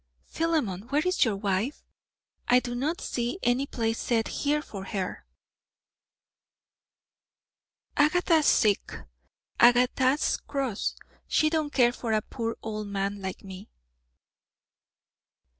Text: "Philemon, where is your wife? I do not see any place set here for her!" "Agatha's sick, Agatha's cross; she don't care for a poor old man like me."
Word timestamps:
"Philemon, 0.25 0.87
where 0.87 1.07
is 1.07 1.23
your 1.23 1.35
wife? 1.35 1.83
I 2.47 2.59
do 2.59 2.73
not 2.73 2.99
see 2.99 3.37
any 3.43 3.67
place 3.67 3.99
set 3.99 4.29
here 4.29 4.63
for 4.63 4.83
her!" 4.85 5.27
"Agatha's 7.95 8.47
sick, 8.47 8.93
Agatha's 9.59 10.37
cross; 10.37 10.95
she 11.27 11.51
don't 11.51 11.71
care 11.71 11.93
for 11.93 12.13
a 12.13 12.23
poor 12.23 12.57
old 12.63 12.87
man 12.87 13.21
like 13.21 13.43
me." 13.43 13.69